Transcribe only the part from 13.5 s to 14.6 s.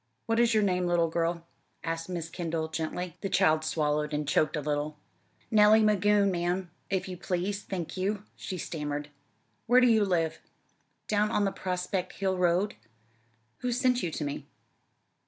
"Who sent you to me?"